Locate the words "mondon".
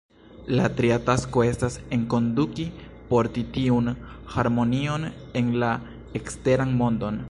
6.83-7.19